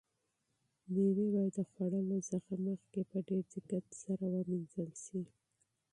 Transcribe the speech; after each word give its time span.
مېوې 0.91 1.27
باید 1.35 1.53
د 1.57 1.59
خوړلو 1.69 2.17
څخه 2.31 2.51
مخکې 2.67 3.01
په 3.11 3.17
ډېر 3.29 3.45
دقت 3.71 3.85
سره 4.03 4.25
ومینځل 4.35 4.89
شي. 5.03 5.21